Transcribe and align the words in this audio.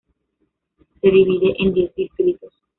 Se 0.99 1.11
divide 1.11 1.53
en 1.59 1.73
diez 1.75 1.93
distritos. 1.93 2.51